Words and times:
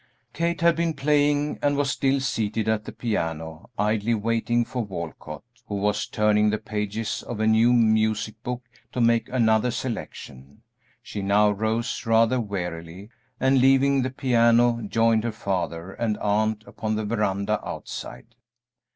Kate 0.33 0.61
had 0.61 0.75
been 0.75 0.95
playing, 0.95 1.59
and 1.61 1.77
was 1.77 1.91
still 1.91 2.19
seated 2.19 2.67
at 2.67 2.85
the 2.85 2.91
piano, 2.91 3.69
idly 3.77 4.15
waiting 4.15 4.65
for 4.65 4.83
Walcott, 4.83 5.43
who 5.67 5.75
was 5.75 6.07
turning 6.07 6.49
the 6.49 6.57
pages 6.57 7.21
of 7.21 7.39
a 7.39 7.45
new 7.45 7.71
music 7.71 8.33
book, 8.41 8.63
to 8.91 8.99
make 8.99 9.29
another 9.29 9.69
selection. 9.69 10.63
She 11.03 11.21
now 11.21 11.51
rose 11.51 12.03
rather 12.07 12.39
wearily, 12.41 13.11
and, 13.39 13.61
leaving 13.61 14.01
the 14.01 14.09
piano, 14.09 14.81
joined 14.87 15.23
her 15.23 15.31
father 15.31 15.91
and 15.91 16.17
aunt 16.17 16.63
upon 16.65 16.95
the 16.95 17.05
veranda 17.05 17.59
outside. 17.63 18.33